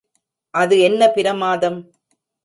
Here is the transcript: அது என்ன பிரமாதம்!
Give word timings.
அது 0.53 0.79
என்ன 0.79 1.09
பிரமாதம்! 1.09 1.77